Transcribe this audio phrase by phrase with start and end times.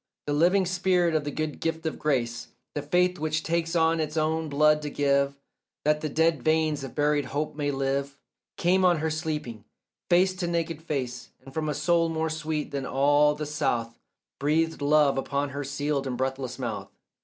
[0.25, 4.49] The living spirit, the good gift of grace, The faith which takes of its own
[4.49, 5.35] blood to give
[5.85, 8.17] That the dead veins of buried hope may live,
[8.57, 9.63] Came on her sleeping,
[10.09, 13.99] face to naked face, And from a soul more sweet than all the south
[14.39, 16.89] Breathed love upon her sealed and breathless mouth.